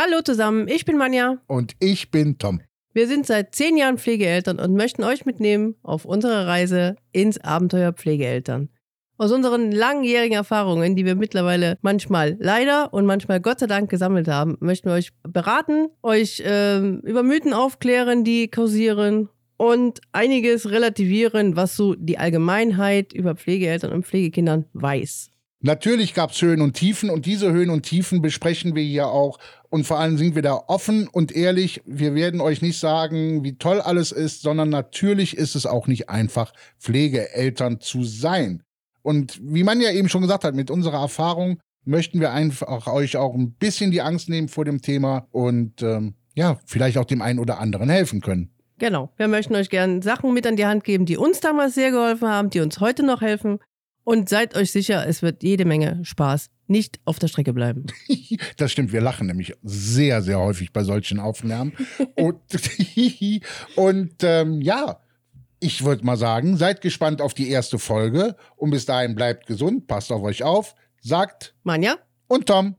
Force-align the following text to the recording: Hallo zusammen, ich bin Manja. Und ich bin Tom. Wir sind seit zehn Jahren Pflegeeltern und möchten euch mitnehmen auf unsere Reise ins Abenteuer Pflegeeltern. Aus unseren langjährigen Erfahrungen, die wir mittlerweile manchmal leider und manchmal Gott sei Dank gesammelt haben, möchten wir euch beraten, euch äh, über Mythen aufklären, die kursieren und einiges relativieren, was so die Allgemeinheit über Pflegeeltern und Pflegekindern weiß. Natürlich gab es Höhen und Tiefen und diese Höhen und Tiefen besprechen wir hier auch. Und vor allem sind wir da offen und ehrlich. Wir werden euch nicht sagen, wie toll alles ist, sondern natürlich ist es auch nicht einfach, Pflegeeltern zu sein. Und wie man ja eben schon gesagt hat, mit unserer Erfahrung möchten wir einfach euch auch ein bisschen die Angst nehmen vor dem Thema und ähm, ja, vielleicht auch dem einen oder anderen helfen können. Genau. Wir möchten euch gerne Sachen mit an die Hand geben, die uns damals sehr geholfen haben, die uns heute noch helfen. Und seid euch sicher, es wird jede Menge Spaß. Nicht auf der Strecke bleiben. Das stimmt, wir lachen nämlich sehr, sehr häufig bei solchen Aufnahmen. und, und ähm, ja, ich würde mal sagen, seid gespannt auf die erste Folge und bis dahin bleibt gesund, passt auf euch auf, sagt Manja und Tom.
Hallo 0.00 0.20
zusammen, 0.22 0.68
ich 0.68 0.84
bin 0.84 0.96
Manja. 0.96 1.38
Und 1.48 1.72
ich 1.80 2.12
bin 2.12 2.38
Tom. 2.38 2.60
Wir 2.94 3.08
sind 3.08 3.26
seit 3.26 3.56
zehn 3.56 3.76
Jahren 3.76 3.98
Pflegeeltern 3.98 4.60
und 4.60 4.76
möchten 4.76 5.02
euch 5.02 5.26
mitnehmen 5.26 5.74
auf 5.82 6.04
unsere 6.04 6.46
Reise 6.46 6.94
ins 7.10 7.40
Abenteuer 7.40 7.92
Pflegeeltern. 7.92 8.68
Aus 9.16 9.32
unseren 9.32 9.72
langjährigen 9.72 10.36
Erfahrungen, 10.36 10.94
die 10.94 11.04
wir 11.04 11.16
mittlerweile 11.16 11.78
manchmal 11.82 12.36
leider 12.38 12.94
und 12.94 13.06
manchmal 13.06 13.40
Gott 13.40 13.58
sei 13.58 13.66
Dank 13.66 13.90
gesammelt 13.90 14.28
haben, 14.28 14.56
möchten 14.60 14.88
wir 14.88 14.94
euch 14.94 15.10
beraten, 15.24 15.88
euch 16.00 16.38
äh, 16.46 16.78
über 16.78 17.24
Mythen 17.24 17.52
aufklären, 17.52 18.22
die 18.22 18.48
kursieren 18.48 19.28
und 19.56 20.00
einiges 20.12 20.70
relativieren, 20.70 21.56
was 21.56 21.74
so 21.74 21.96
die 21.96 22.18
Allgemeinheit 22.18 23.12
über 23.12 23.34
Pflegeeltern 23.34 23.90
und 23.90 24.06
Pflegekindern 24.06 24.66
weiß. 24.74 25.32
Natürlich 25.60 26.14
gab 26.14 26.30
es 26.30 26.40
Höhen 26.40 26.60
und 26.60 26.74
Tiefen 26.74 27.10
und 27.10 27.26
diese 27.26 27.50
Höhen 27.52 27.70
und 27.70 27.82
Tiefen 27.82 28.22
besprechen 28.22 28.76
wir 28.76 28.82
hier 28.82 29.08
auch. 29.08 29.38
Und 29.70 29.84
vor 29.84 29.98
allem 29.98 30.16
sind 30.16 30.36
wir 30.36 30.42
da 30.42 30.54
offen 30.68 31.08
und 31.08 31.32
ehrlich. 31.32 31.82
Wir 31.84 32.14
werden 32.14 32.40
euch 32.40 32.62
nicht 32.62 32.78
sagen, 32.78 33.42
wie 33.42 33.58
toll 33.58 33.80
alles 33.80 34.12
ist, 34.12 34.42
sondern 34.42 34.70
natürlich 34.70 35.36
ist 35.36 35.56
es 35.56 35.66
auch 35.66 35.88
nicht 35.88 36.08
einfach, 36.08 36.52
Pflegeeltern 36.78 37.80
zu 37.80 38.04
sein. 38.04 38.62
Und 39.02 39.40
wie 39.42 39.64
man 39.64 39.80
ja 39.80 39.90
eben 39.90 40.08
schon 40.08 40.22
gesagt 40.22 40.44
hat, 40.44 40.54
mit 40.54 40.70
unserer 40.70 41.00
Erfahrung 41.00 41.58
möchten 41.84 42.20
wir 42.20 42.32
einfach 42.32 42.86
euch 42.86 43.16
auch 43.16 43.34
ein 43.34 43.52
bisschen 43.52 43.90
die 43.90 44.02
Angst 44.02 44.28
nehmen 44.28 44.48
vor 44.48 44.64
dem 44.64 44.80
Thema 44.80 45.26
und 45.32 45.82
ähm, 45.82 46.14
ja, 46.34 46.58
vielleicht 46.66 46.98
auch 46.98 47.04
dem 47.04 47.22
einen 47.22 47.38
oder 47.40 47.58
anderen 47.58 47.88
helfen 47.88 48.20
können. 48.20 48.50
Genau. 48.78 49.10
Wir 49.16 49.26
möchten 49.26 49.56
euch 49.56 49.70
gerne 49.70 50.02
Sachen 50.02 50.32
mit 50.34 50.46
an 50.46 50.54
die 50.54 50.66
Hand 50.66 50.84
geben, 50.84 51.04
die 51.04 51.16
uns 51.16 51.40
damals 51.40 51.74
sehr 51.74 51.90
geholfen 51.90 52.28
haben, 52.28 52.50
die 52.50 52.60
uns 52.60 52.78
heute 52.78 53.04
noch 53.04 53.22
helfen. 53.22 53.58
Und 54.08 54.30
seid 54.30 54.56
euch 54.56 54.72
sicher, 54.72 55.06
es 55.06 55.20
wird 55.20 55.42
jede 55.42 55.66
Menge 55.66 56.02
Spaß. 56.02 56.48
Nicht 56.66 56.98
auf 57.04 57.18
der 57.18 57.28
Strecke 57.28 57.52
bleiben. 57.52 57.84
Das 58.56 58.72
stimmt, 58.72 58.90
wir 58.90 59.02
lachen 59.02 59.26
nämlich 59.26 59.52
sehr, 59.62 60.22
sehr 60.22 60.38
häufig 60.38 60.72
bei 60.72 60.82
solchen 60.82 61.20
Aufnahmen. 61.20 61.74
und, 62.16 62.40
und 63.76 64.14
ähm, 64.22 64.62
ja, 64.62 65.02
ich 65.60 65.84
würde 65.84 66.06
mal 66.06 66.16
sagen, 66.16 66.56
seid 66.56 66.80
gespannt 66.80 67.20
auf 67.20 67.34
die 67.34 67.50
erste 67.50 67.78
Folge 67.78 68.34
und 68.56 68.70
bis 68.70 68.86
dahin 68.86 69.14
bleibt 69.14 69.44
gesund, 69.44 69.86
passt 69.86 70.10
auf 70.10 70.22
euch 70.22 70.42
auf, 70.42 70.74
sagt 71.02 71.54
Manja 71.62 71.96
und 72.28 72.46
Tom. 72.46 72.76